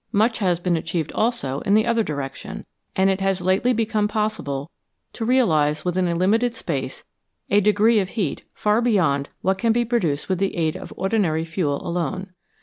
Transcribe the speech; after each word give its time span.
Much 0.11 0.39
has 0.39 0.59
been 0.59 0.75
achieved 0.75 1.11
also 1.11 1.59
in 1.59 1.75
the 1.75 1.85
other 1.85 2.01
direction, 2.03 2.65
and 2.95 3.11
it 3.11 3.21
has 3.21 3.39
lately 3.39 3.71
become 3.71 4.07
possible 4.07 4.71
to 5.13 5.23
realise 5.23 5.85
within 5.85 6.07
a 6.07 6.15
limited 6.15 6.55
space 6.55 7.05
a 7.51 7.61
degree 7.61 7.99
of 7.99 8.09
heat 8.17 8.41
far 8.55 8.81
beyond 8.81 9.29
what 9.43 9.59
can 9.59 9.71
be 9.71 9.85
produced 9.85 10.27
with 10.27 10.39
the 10.39 10.55
aid 10.55 10.75
of 10.75 10.91
ordinary 10.97 11.45
fuel 11.45 11.85
alone. 11.85 12.33